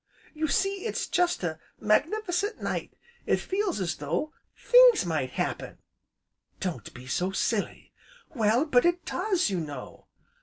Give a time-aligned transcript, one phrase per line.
[0.33, 2.97] "You see, it's such a magnif'cent night!
[3.27, 5.77] It feels as though things might happen!"
[6.59, 7.93] "Don't be so silly!"
[8.33, 10.07] "Well, but it does, you know."